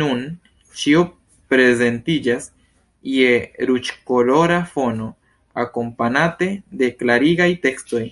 Nun 0.00 0.18
ĉio 0.80 1.04
prezentiĝas 1.54 2.50
je 3.14 3.32
ruĝkolora 3.72 4.60
fono, 4.76 5.10
akompanate 5.66 6.52
de 6.84 6.94
klarigaj 7.02 7.50
tekstoj. 7.68 8.06